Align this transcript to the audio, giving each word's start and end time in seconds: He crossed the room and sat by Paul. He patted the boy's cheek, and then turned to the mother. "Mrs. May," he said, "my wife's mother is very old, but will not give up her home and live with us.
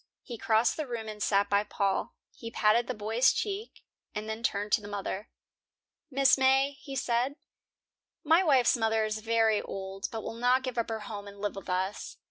He 0.23 0.35
crossed 0.39 0.77
the 0.77 0.87
room 0.87 1.07
and 1.07 1.21
sat 1.21 1.47
by 1.47 1.63
Paul. 1.63 2.15
He 2.33 2.49
patted 2.49 2.87
the 2.87 2.95
boy's 2.95 3.31
cheek, 3.31 3.83
and 4.15 4.27
then 4.27 4.41
turned 4.41 4.71
to 4.71 4.81
the 4.81 4.87
mother. 4.87 5.29
"Mrs. 6.11 6.39
May," 6.39 6.71
he 6.81 6.95
said, 6.95 7.35
"my 8.23 8.41
wife's 8.43 8.75
mother 8.75 9.05
is 9.05 9.19
very 9.19 9.61
old, 9.61 10.09
but 10.11 10.23
will 10.23 10.33
not 10.33 10.63
give 10.63 10.79
up 10.79 10.89
her 10.89 11.01
home 11.01 11.27
and 11.27 11.39
live 11.39 11.55
with 11.55 11.69
us. 11.69 12.17